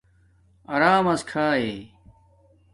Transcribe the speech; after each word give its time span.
ارمس 0.73 1.21
کھائ 1.29 1.67